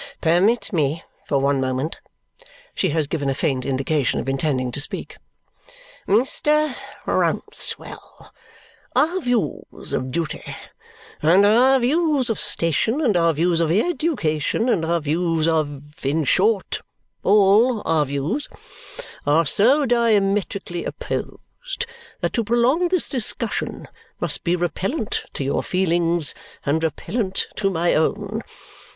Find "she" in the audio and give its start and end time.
2.73-2.89